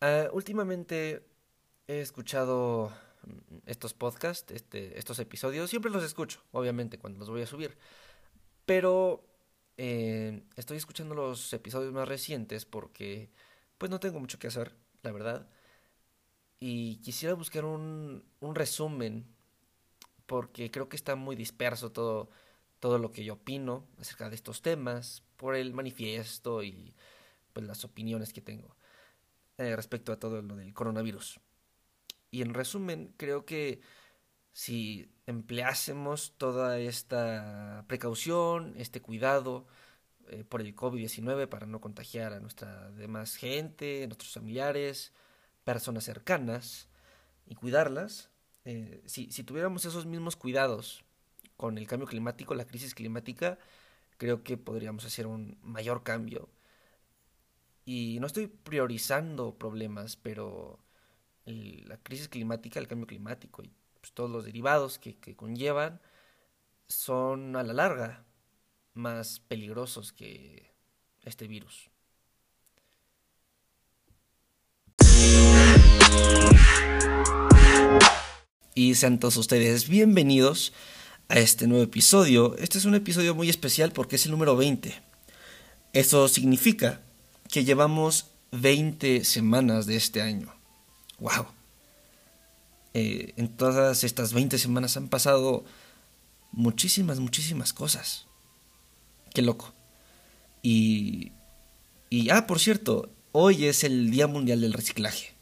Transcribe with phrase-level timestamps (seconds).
[0.00, 1.26] Uh, últimamente
[1.88, 2.92] he escuchado
[3.66, 7.76] estos podcasts, este, estos episodios, siempre los escucho, obviamente, cuando los voy a subir.
[8.66, 9.24] Pero
[9.76, 13.30] eh, estoy escuchando los episodios más recientes porque
[13.78, 15.48] pues no tengo mucho que hacer, la verdad.
[16.60, 19.26] Y quisiera buscar un, un resumen
[20.26, 22.30] porque creo que está muy disperso todo,
[22.80, 26.94] todo lo que yo opino acerca de estos temas por el manifiesto y
[27.52, 28.76] pues las opiniones que tengo.
[29.58, 31.40] Eh, respecto a todo lo del coronavirus.
[32.30, 33.80] Y en resumen, creo que
[34.52, 39.66] si empleásemos toda esta precaución, este cuidado
[40.28, 45.12] eh, por el COVID-19 para no contagiar a nuestra demás gente, nuestros familiares,
[45.64, 46.88] personas cercanas
[47.46, 48.30] y cuidarlas,
[48.66, 51.02] eh, si, si tuviéramos esos mismos cuidados
[51.56, 53.58] con el cambio climático, la crisis climática,
[54.18, 56.50] creo que podríamos hacer un mayor cambio
[57.86, 60.80] y no estoy priorizando problemas, pero
[61.44, 63.70] la crisis climática, el cambio climático y
[64.00, 66.00] pues, todos los derivados que, que conllevan
[66.88, 68.24] son a la larga
[68.92, 70.74] más peligrosos que
[71.22, 71.88] este virus.
[78.74, 80.72] Y sean todos ustedes bienvenidos
[81.28, 82.56] a este nuevo episodio.
[82.58, 84.92] Este es un episodio muy especial porque es el número 20.
[85.92, 87.05] Eso significa
[87.50, 90.52] que llevamos 20 semanas de este año.
[91.18, 91.46] ¡Wow!
[92.94, 95.64] Eh, en todas estas 20 semanas han pasado
[96.52, 98.26] muchísimas, muchísimas cosas.
[99.34, 99.72] Qué loco.
[100.62, 101.32] Y,
[102.08, 105.34] y, ah, por cierto, hoy es el Día Mundial del Reciclaje.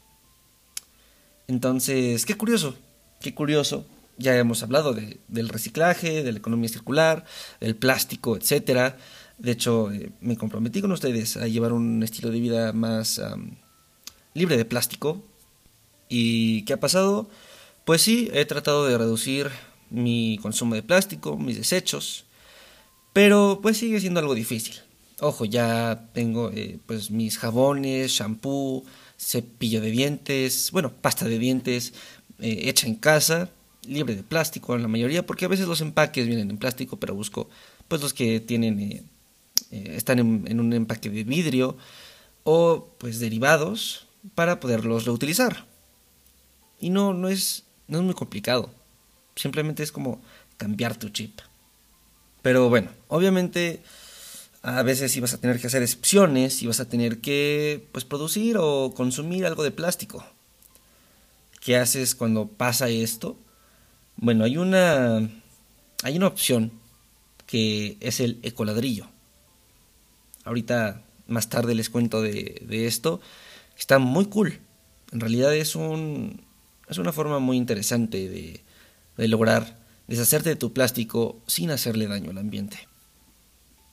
[1.47, 2.75] Entonces, qué curioso,
[3.21, 3.85] qué curioso.
[4.17, 7.25] Ya hemos hablado de, del reciclaje, de la economía circular,
[7.59, 8.97] del plástico, etcétera.
[9.37, 13.21] De hecho, eh, me comprometí con ustedes a llevar un estilo de vida más
[14.33, 15.23] libre de plástico.
[16.09, 17.29] ¿Y qué ha pasado?
[17.85, 19.49] Pues sí, he tratado de reducir
[19.89, 22.25] mi consumo de plástico, mis desechos,
[23.13, 24.75] pero pues sigue siendo algo difícil.
[25.21, 28.83] Ojo, ya tengo eh, pues mis jabones, shampoo,
[29.17, 31.93] cepillo de dientes, bueno, pasta de dientes
[32.39, 33.49] eh, hecha en casa,
[33.87, 37.15] libre de plástico en la mayoría, porque a veces los empaques vienen en plástico, pero
[37.15, 37.49] busco
[37.87, 39.03] pues los que tienen eh,
[39.71, 41.77] están en, un empaque de vidrio
[42.43, 45.65] o pues derivados para poderlos reutilizar.
[46.79, 48.71] Y no, no es, no es muy complicado.
[49.35, 50.21] Simplemente es como
[50.57, 51.39] cambiar tu chip.
[52.41, 53.81] Pero bueno, obviamente
[54.61, 58.57] a veces ibas a tener que hacer excepciones y vas a tener que pues producir
[58.59, 60.25] o consumir algo de plástico.
[61.59, 63.37] ¿Qué haces cuando pasa esto?
[64.17, 65.29] Bueno, hay una
[66.03, 66.71] hay una opción
[67.47, 69.07] que es el ecoladrillo.
[70.45, 73.19] Ahorita más tarde les cuento de, esto.
[73.77, 74.59] Está muy cool.
[75.11, 76.41] En realidad es un
[76.87, 78.61] es una forma muy interesante de,
[79.17, 82.87] de lograr deshacerte de tu plástico sin hacerle daño al ambiente.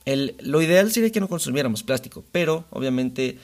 [0.05, 3.39] El, lo ideal sería que no consumiéramos plástico, pero obviamente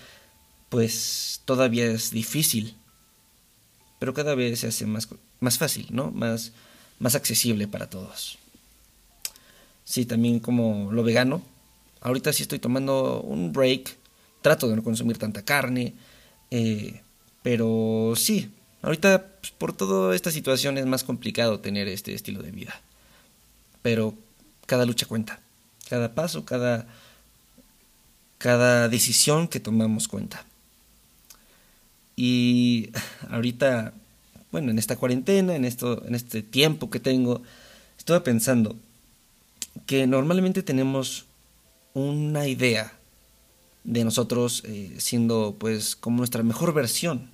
[0.70, 2.76] pues todavía es difícil.
[4.00, 5.10] Pero cada vez se hace más,
[5.40, 6.12] más fácil, ¿no?
[6.12, 6.54] Más,
[7.00, 8.38] más accesible para todos.
[9.84, 11.42] Sí, también como lo vegano,
[12.02, 13.96] Ahorita sí estoy tomando un break,
[14.42, 15.94] trato de no consumir tanta carne,
[16.52, 17.02] eh,
[17.44, 18.52] pero sí,
[18.82, 22.82] ahorita pues, por toda esta situación es más complicado tener este estilo de vida.
[23.82, 24.14] Pero
[24.66, 25.40] cada lucha cuenta,
[25.90, 26.88] cada paso, cada,
[28.38, 30.46] cada decisión que tomamos cuenta.
[32.16, 32.92] Y
[33.30, 33.94] ahorita,
[34.52, 37.42] bueno, en esta cuarentena, en, esto, en este tiempo que tengo,
[37.98, 38.76] estuve pensando
[39.86, 41.26] que normalmente tenemos
[42.00, 42.94] una idea
[43.84, 47.30] de nosotros eh, siendo pues como nuestra mejor versión.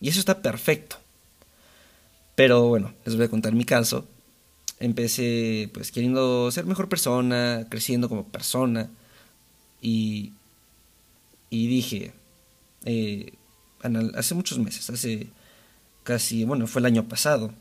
[0.00, 0.96] Y eso está perfecto.
[2.34, 4.06] Pero bueno, les voy a contar mi caso.
[4.78, 8.90] Empecé pues queriendo ser mejor persona, creciendo como persona.
[9.80, 10.32] Y,
[11.50, 12.12] y dije,
[12.84, 13.32] eh,
[14.14, 15.28] hace muchos meses, hace
[16.02, 17.52] casi, bueno, fue el año pasado,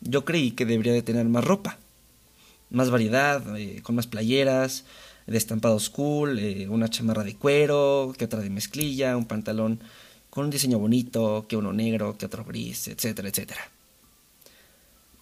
[0.00, 1.78] yo creí que debería de tener más ropa,
[2.70, 4.84] más variedad, eh, con más playeras,
[5.26, 9.80] de estampados cool, eh, una chamarra de cuero, que otra de mezclilla, un pantalón
[10.30, 13.70] con un diseño bonito, que uno negro, que otro gris, etcétera, etcétera.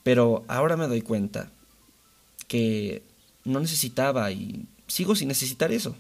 [0.03, 1.51] Pero ahora me doy cuenta
[2.49, 3.03] que
[3.45, 5.97] no necesitaba y sigo sin necesitar eso.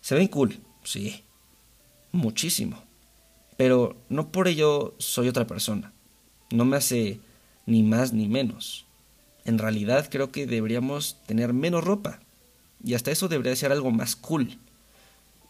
[0.00, 1.22] Se ven cool, sí,
[2.12, 2.82] muchísimo.
[3.56, 5.92] Pero no por ello soy otra persona.
[6.50, 7.20] No me hace
[7.66, 8.86] ni más ni menos.
[9.44, 12.20] En realidad creo que deberíamos tener menos ropa.
[12.84, 14.58] Y hasta eso debería ser algo más cool.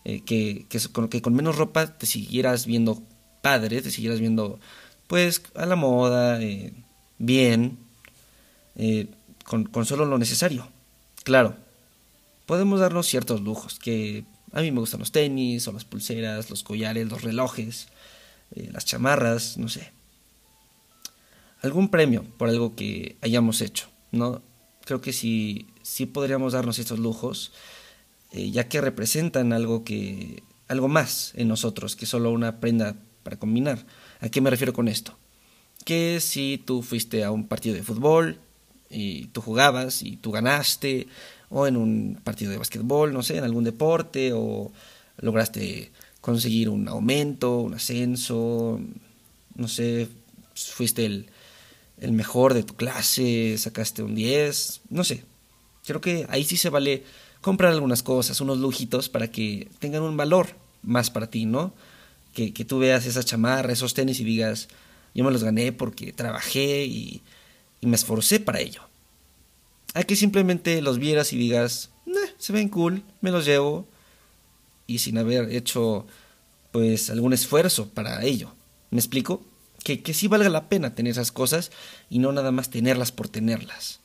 [0.04, 3.02] Eh, que, que, con, menos ropa te siguieras viendo
[3.42, 4.60] padre, te siguieras viendo
[5.06, 6.72] pues a la moda, eh,
[7.18, 7.78] bien,
[8.76, 9.08] eh,
[9.44, 10.68] con, con solo lo necesario.
[11.24, 11.56] Claro,
[12.46, 16.62] podemos darnos ciertos lujos, que a mí me gustan los tenis, o las pulseras, los
[16.62, 17.88] collares, los relojes,
[18.54, 19.90] las chamarras, no sé
[21.64, 24.42] algún premio por algo que hayamos hecho, ¿no?
[24.84, 27.52] Creo que sí, sí podríamos darnos estos lujos,
[28.32, 33.38] eh, ya que representan algo que algo más en nosotros que solo una prenda para
[33.38, 33.86] combinar.
[34.20, 35.16] ¿A qué me refiero con esto?
[35.84, 38.38] Que si tú fuiste a un partido de fútbol
[38.90, 41.08] y tú jugabas y tú ganaste,
[41.50, 44.72] o en un partido de básquetbol, no sé, en algún deporte, o
[45.18, 48.80] lograste conseguir un aumento, un ascenso,
[49.54, 50.08] no sé,
[50.54, 51.28] fuiste el,
[52.00, 55.24] el mejor de tu clase, sacaste un 10, no sé.
[55.86, 57.04] Creo que ahí sí se vale
[57.40, 60.48] comprar algunas cosas, unos lujitos para que tengan un valor
[60.82, 61.74] más para ti, ¿no?
[62.32, 64.68] Que, que tú veas esa chamarra, esos tenis y digas,
[65.14, 67.22] yo me los gané porque trabajé y,
[67.80, 68.80] me esforcé para ello.
[69.92, 71.90] Hay que simplemente los vieras y digas,
[72.38, 73.86] se ven cool, me los llevo
[74.86, 76.06] y sin haber hecho
[76.72, 78.54] pues algún esfuerzo para ello.
[78.90, 79.42] ¿Me explico?
[79.84, 81.70] Que, sí valga la pena tener esas cosas
[82.08, 84.00] y no nada más tenerlas por tenerlas,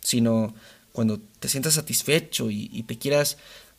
[0.00, 0.54] sino
[0.92, 3.36] cuando te sientas satisfecho y, te quieras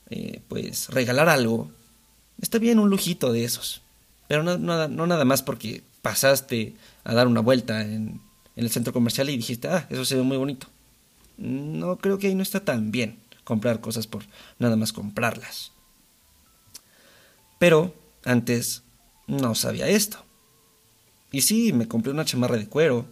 [0.10, 1.72] eh, pues regalar algo,
[2.42, 3.82] está bien un lujito de esos,
[4.28, 6.76] pero no, no, nada más porque pasaste
[7.06, 8.22] a dar una vuelta en,
[8.56, 10.68] en el centro comercial y dijiste, ah, eso se ve muy bonito.
[11.38, 14.24] No creo que ahí no está tan bien comprar cosas por
[14.60, 15.72] nada más comprarlas.
[17.58, 17.96] Pero
[18.26, 18.84] antes
[19.26, 20.24] no sabía esto.
[21.32, 23.06] Y sí, me compré una chamarra de cuero.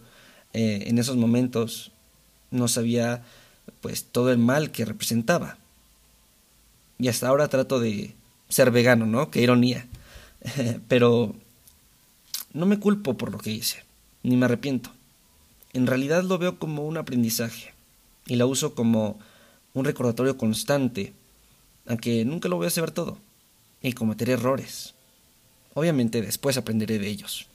[0.52, 1.92] Eh, en esos momentos
[2.50, 3.22] no sabía
[3.80, 5.58] pues todo el mal que representaba.
[6.98, 8.14] Y hasta ahora trato de
[8.48, 9.30] ser vegano, ¿no?
[9.30, 9.86] Qué ironía.
[10.88, 11.34] Pero
[12.52, 13.84] no me culpo por lo que hice,
[14.22, 14.90] ni me arrepiento.
[15.72, 17.72] En realidad lo veo como un aprendizaje
[18.26, 19.18] y la uso como
[19.74, 21.12] un recordatorio constante,
[21.86, 23.18] aunque nunca lo voy a saber todo
[23.82, 24.94] y cometeré errores.
[25.74, 27.46] Obviamente después aprenderé de ellos.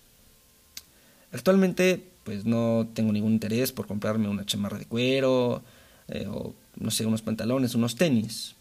[1.34, 5.64] Actualmente, pues no tengo ningún interés por comprarme una chamarra de cuero
[6.08, 8.56] eh, o, no sé, unos pantalones, unos tenis.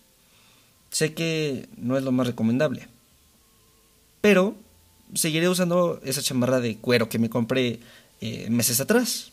[0.90, 2.88] Sé que no es lo más recomendable.
[4.22, 4.56] Pero
[5.14, 7.80] seguiré usando esa chamarra de cuero que me compré
[8.22, 9.32] eh, meses atrás.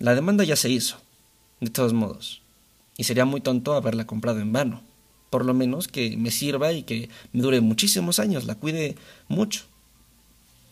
[0.00, 0.96] La demanda ya se hizo,
[1.60, 2.42] de todos modos.
[2.96, 4.82] Y sería muy tonto haberla comprado en vano.
[5.30, 8.96] Por lo menos que me sirva y que me dure muchísimos años, la cuide
[9.28, 9.71] mucho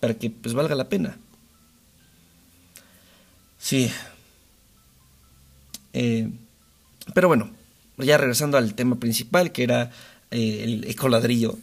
[0.00, 1.19] para que pues valga la pena.
[3.58, 3.91] Sí.
[5.93, 6.31] Eh,
[7.14, 7.50] pero bueno,
[7.99, 9.91] ya regresando al tema principal, que era
[10.31, 11.58] eh, el ecoladrillo.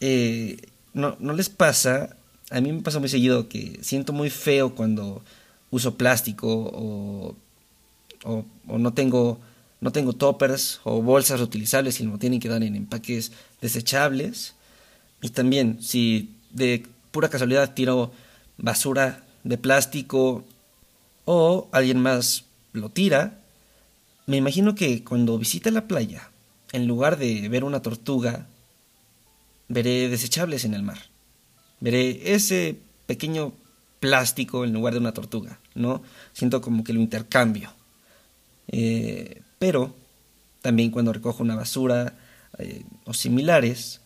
[0.00, 0.58] Eh,
[0.92, 2.16] no, ¿No les pasa?
[2.50, 5.22] A mí me pasa muy seguido que siento muy feo cuando
[5.70, 7.36] uso plástico o,
[8.24, 8.44] o,
[8.78, 9.38] no tengo
[9.80, 13.32] no tengo toppers o bolsas reutilizables y no tienen que dar en empaques
[13.62, 14.54] desechables.
[15.22, 18.12] Y también, si de pura casualidad tiro
[18.58, 20.44] basura de plástico
[21.24, 23.40] o alguien más lo tira,
[24.26, 26.30] me imagino que cuando visite la playa,
[26.72, 28.46] en lugar de ver una tortuga,
[29.68, 30.98] veré desechables en el mar.
[31.80, 32.76] Veré ese
[33.06, 33.52] pequeño
[33.98, 36.02] plástico en lugar de una tortuga, ¿no?
[36.32, 37.72] Siento como que lo intercambio.
[38.68, 39.94] Eh, pero
[40.62, 42.14] también cuando recojo una basura
[42.58, 44.00] eh, o similares,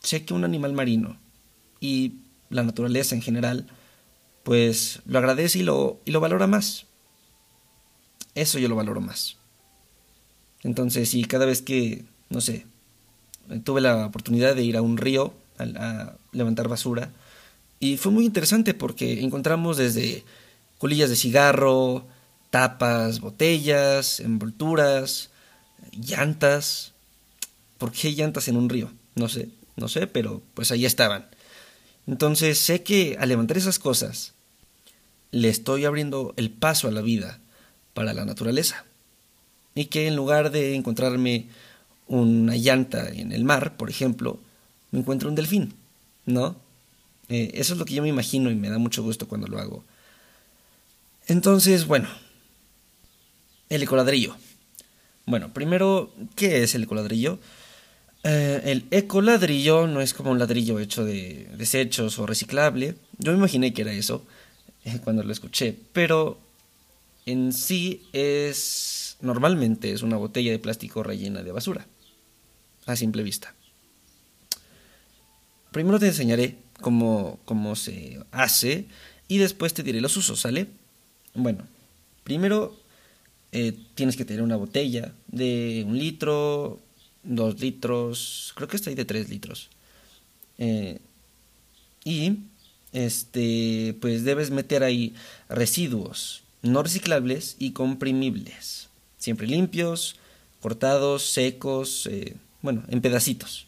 [0.00, 1.16] sé que un animal marino
[1.80, 2.14] y
[2.50, 3.66] la naturaleza en general,
[4.42, 6.86] pues lo agradece y lo, y lo valora más.
[8.34, 9.36] Eso yo lo valoro más.
[10.62, 12.66] Entonces, si cada vez que, no sé,
[13.64, 17.10] tuve la oportunidad de ir a un río a, levantar basura,
[17.80, 20.24] y fue muy interesante porque encontramos desde
[20.78, 22.06] colillas de cigarro,
[22.50, 25.30] tapas, botellas, envolturas,
[25.92, 26.92] llantas.
[27.78, 28.90] ¿Por qué llantas en un río?
[29.14, 31.26] No sé, no sé, pero pues ahí estaban.
[32.08, 34.32] Entonces sé que al levantar esas cosas,
[35.30, 37.38] le estoy abriendo el paso a la vida
[37.94, 38.84] para la naturaleza.
[39.74, 41.46] y que en lugar de encontrarme
[42.08, 44.40] una llanta en el mar, por ejemplo,
[44.90, 45.72] me encuentro un delfín,
[46.26, 46.56] ¿no?
[47.28, 49.58] Eh, eso es lo que yo me imagino y me da mucho gusto cuando lo
[49.60, 49.84] hago.
[51.28, 52.08] Entonces, bueno,
[53.68, 54.34] el ecoladrillo.
[55.26, 57.38] Bueno, primero, ¿qué es el ecoladrillo?
[58.24, 62.96] Eh, el ecoladrillo no es como un ladrillo hecho de desechos o reciclable.
[63.18, 64.24] Yo me imaginé que era eso
[64.84, 66.38] eh, cuando lo escuché, pero
[67.26, 71.86] en sí es normalmente es una botella de plástico rellena de basura,
[72.86, 73.54] a simple vista.
[75.72, 78.86] Primero te enseñaré cómo, cómo se hace
[79.28, 80.68] y después te diré los usos, ¿sale?
[81.34, 81.66] Bueno,
[82.24, 82.76] primero
[83.52, 86.80] eh, tienes que tener una botella de un litro,
[87.28, 89.70] dos litros, creo que está ahí de tres litros.
[90.58, 91.00] Eh,
[92.04, 92.38] y
[92.92, 95.14] este, pues debes meter ahí
[95.48, 100.16] residuos no reciclables y comprimibles, siempre limpios,
[100.60, 103.66] cortados, secos, eh, bueno, en pedacitos.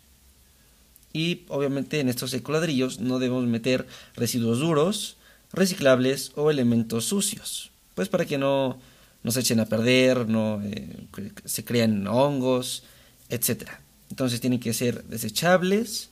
[1.13, 5.17] Y obviamente en estos ecoladrillos no debemos meter residuos duros,
[5.53, 8.79] reciclables o elementos sucios, pues para que no,
[9.23, 11.07] no se echen a perder, no eh,
[11.45, 12.85] se crean hongos,
[13.31, 13.71] etc.
[14.11, 16.11] Entonces tienen que ser desechables,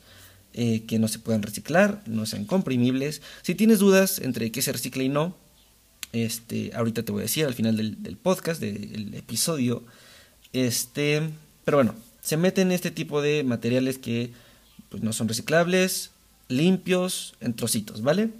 [0.53, 3.21] eh, que no se puedan reciclar, no sean comprimibles.
[3.43, 5.35] Si tienes dudas entre qué se recicla y no,
[6.11, 9.83] este, ahorita te voy a decir al final del, podcast, del episodio.
[10.53, 11.29] Este,
[11.65, 14.31] pero bueno, se meten este tipo de materiales que
[14.89, 16.11] pues, no son reciclables,
[16.47, 18.31] limpios, en trocitos, ¿vale?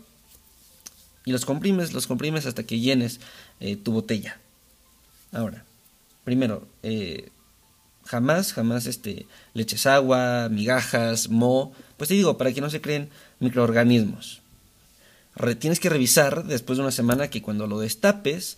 [1.26, 3.20] Y los comprimes, los comprimes hasta que llenes
[3.60, 4.40] eh, tu botella.
[5.32, 5.64] Ahora,
[6.24, 7.30] primero, eh,
[8.10, 12.82] jamás, jamás este, le eches agua, migajas, mo, pues te digo, para que no se
[12.82, 14.42] creen microorganismos.
[15.60, 18.58] tienes que revisar después de una semana que cuando lo destapes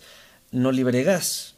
[0.52, 1.54] no libere gas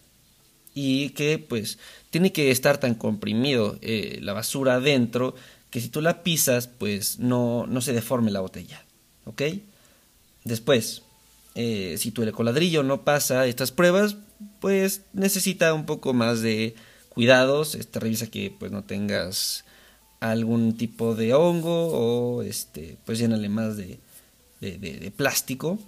[0.74, 1.78] y que pues
[2.10, 5.36] tiene que estar tan comprimido eh, la basura adentro
[5.70, 8.84] que si tú la pisas pues no, no se deforme la botella,
[9.24, 9.42] ¿ok?
[10.42, 11.02] Después,
[11.54, 14.16] eh, si tu ecoladrillo no pasa estas pruebas,
[14.58, 16.74] pues necesita un poco más de
[17.14, 19.64] cuidados, este, revisa que pues no tengas
[20.20, 23.98] algún tipo de hongo o este pues llénale más de,
[24.60, 25.78] de, plástico.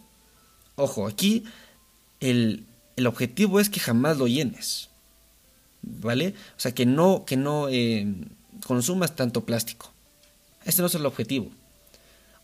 [0.76, 1.44] Ojo, aquí
[2.20, 2.64] el,
[2.96, 4.90] el, objetivo es que jamás lo llenes,
[5.82, 6.34] ¿vale?
[6.56, 8.06] O sea, que no, que no eh,
[8.66, 9.90] consumas tanto plástico.
[10.64, 11.50] Este no es el objetivo.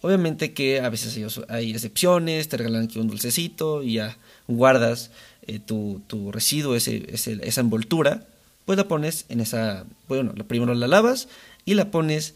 [0.00, 4.16] Obviamente que a veces hay, excepciones, te regalan aquí un dulcecito y ya
[4.48, 5.10] guardas
[5.42, 8.26] eh, tu, tu, residuo, ese, esa envoltura
[8.64, 11.28] pues la pones en esa, bueno, primero la lavas
[11.64, 12.34] y la pones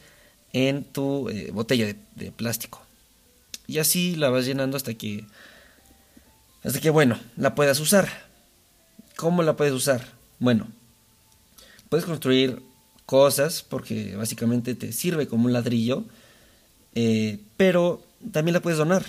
[0.52, 2.82] en tu eh, botella de, plástico.
[3.66, 5.24] Y así la vas llenando hasta que,
[6.64, 8.08] hasta que, bueno, la puedas usar.
[9.16, 10.06] ¿Cómo la puedes usar?
[10.38, 10.66] Bueno,
[11.88, 12.62] puedes construir
[13.06, 16.04] cosas porque básicamente te sirve como un ladrillo,
[16.94, 19.04] eh, pero también la puedes donar.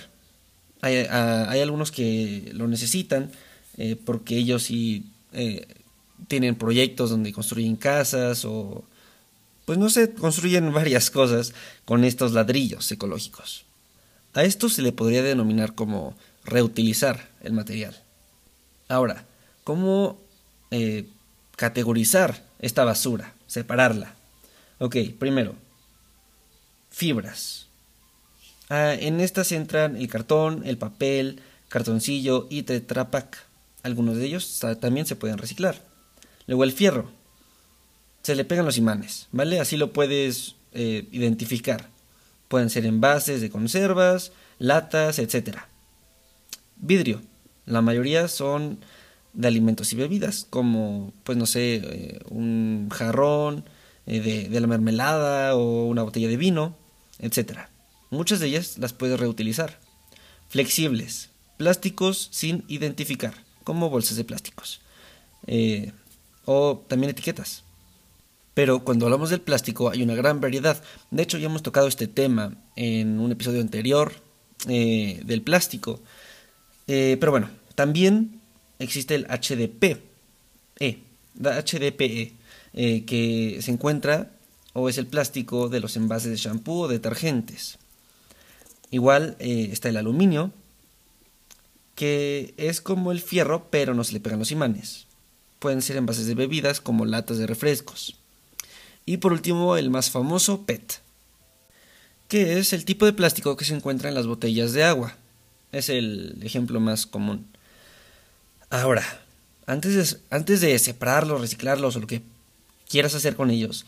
[0.80, 3.32] Hay, hay algunos que lo necesitan
[3.76, 5.06] eh, porque ellos sí
[6.26, 8.84] tienen proyectos donde construyen casas o,
[9.64, 11.52] pues no sé, construyen varias cosas
[11.84, 13.64] con estos ladrillos ecológicos.
[14.34, 17.96] A esto se le podría denominar como reutilizar el material.
[18.88, 19.26] Ahora,
[19.64, 20.18] ¿cómo
[20.70, 21.06] eh,
[21.56, 23.34] categorizar esta basura?
[23.46, 24.14] Separarla.
[24.78, 25.54] Ok, primero,
[26.90, 27.66] fibras.
[28.68, 33.44] Ah, en estas entran el cartón, el papel, cartoncillo y tetrapack.
[33.82, 35.82] Algunos de ellos también se pueden reciclar.
[36.48, 37.12] Luego el fierro.
[38.22, 39.60] Se le pegan los imanes, ¿vale?
[39.60, 41.88] Así lo puedes eh, identificar.
[42.48, 45.58] Pueden ser envases de conservas, latas, etc.
[46.76, 47.22] Vidrio.
[47.66, 48.80] La mayoría son
[49.34, 53.64] de alimentos y bebidas, como, pues no sé, eh, un jarrón
[54.06, 56.76] eh, de, de la mermelada o una botella de vino,
[57.20, 57.68] etc.
[58.10, 59.78] Muchas de ellas las puedes reutilizar.
[60.48, 61.28] Flexibles.
[61.58, 64.80] Plásticos sin identificar, como bolsas de plásticos.
[65.46, 65.92] Eh,
[66.50, 67.62] o también etiquetas.
[68.54, 70.82] Pero cuando hablamos del plástico hay una gran variedad.
[71.10, 74.14] De hecho, ya hemos tocado este tema en un episodio anterior
[74.66, 76.00] eh, del plástico.
[76.86, 78.40] Eh, pero bueno, también
[78.78, 80.00] existe el HDP,
[80.80, 81.02] e,
[81.38, 82.32] HDPE,
[82.72, 84.30] eh, que se encuentra
[84.72, 87.76] o es el plástico de los envases de shampoo o detergentes.
[88.90, 90.50] Igual está el aluminio,
[91.94, 95.07] que es como el fierro, pero no se le pegan los imanes
[95.58, 98.16] pueden ser envases de bebidas como latas de refrescos.
[99.06, 101.00] Y por último, el más famoso PET,
[102.28, 105.16] que es el tipo de plástico que se encuentra en las botellas de agua.
[105.72, 107.46] Es el ejemplo más común.
[108.70, 109.02] Ahora,
[109.66, 112.22] antes de, antes de separarlos, reciclarlos o lo que
[112.88, 113.86] quieras hacer con ellos,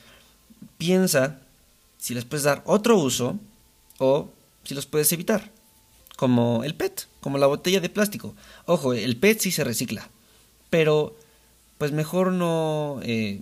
[0.78, 1.40] piensa
[1.98, 3.38] si les puedes dar otro uso
[3.98, 4.30] o
[4.64, 5.50] si los puedes evitar,
[6.16, 8.34] como el PET, como la botella de plástico.
[8.64, 10.08] Ojo, el PET sí se recicla,
[10.70, 11.16] pero
[11.80, 13.40] pues mejor no, eh,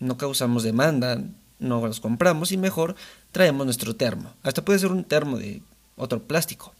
[0.00, 1.24] no causamos demanda,
[1.60, 2.94] no los compramos y mejor
[3.32, 4.34] traemos nuestro termo.
[4.42, 5.62] Hasta puede ser un termo de
[5.96, 6.74] otro plástico.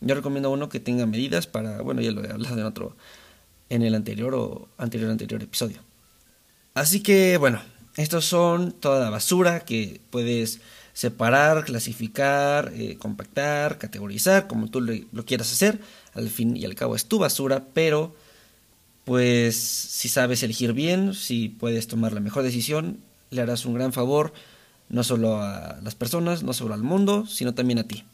[0.00, 2.96] Yo recomiendo uno que tenga medidas para, bueno, ya lo he hablado en otro,
[3.68, 5.80] en el anterior o anterior anterior episodio.
[6.72, 7.60] Así que, bueno,
[7.96, 10.60] estos son toda la basura que puedes
[10.92, 15.80] separar, clasificar, eh, compactar, categorizar, como tú lo quieras hacer.
[16.14, 18.14] Al fin y al cabo es tu basura, pero
[19.08, 22.98] pues si sabes elegir bien, si puedes tomar la mejor decisión,
[23.30, 24.34] le harás un gran favor
[24.90, 28.04] no solo a las personas, no solo al mundo, sino también a ti.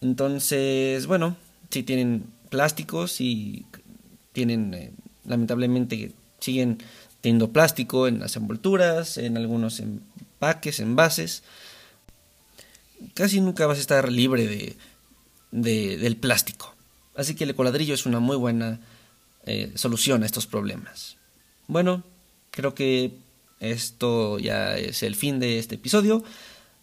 [0.00, 1.36] Entonces, bueno,
[1.68, 3.66] si tienen plásticos y
[4.32, 4.90] tienen, eh,
[5.26, 6.78] lamentablemente, siguen
[7.20, 11.42] teniendo plástico en las envolturas, en algunos empaques, envases,
[13.12, 14.76] casi nunca vas a estar libre de,
[15.50, 16.74] de del plástico.
[17.14, 18.80] Así que el coladrillo es una muy buena
[19.48, 21.16] eh, solución a estos problemas.
[21.66, 22.04] Bueno,
[22.50, 23.18] creo que
[23.60, 26.22] esto ya es el fin de este episodio.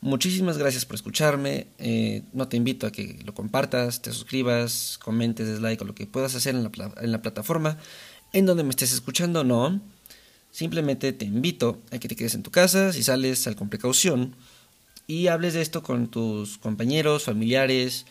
[0.01, 1.67] Muchísimas gracias por escucharme.
[1.79, 5.95] Eh, no te invito a que lo compartas, te suscribas, comentes, des like o lo
[5.95, 6.63] que puedas hacer en
[7.11, 7.77] la, plataforma
[8.33, 9.43] en donde me estés escuchando.
[9.43, 9.81] No.
[10.51, 14.35] Simplemente te invito a que te quedes en tu casa, si sales, sal con precaución
[15.07, 18.05] y hables de esto con tus compañeros, familiares,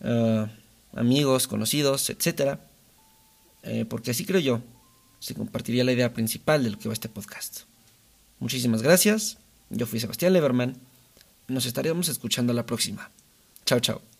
[0.00, 0.46] eh,
[0.94, 2.58] amigos, conocidos, etc.
[3.66, 4.62] Eh, porque así creo yo,
[5.18, 7.62] se compartiría la idea principal de lo que va este podcast.
[8.38, 9.38] Muchísimas gracias.
[9.70, 10.76] Yo fui Sebastián Leverman.
[11.48, 13.10] Nos estaremos escuchando la próxima.
[13.64, 14.15] Chao, chao.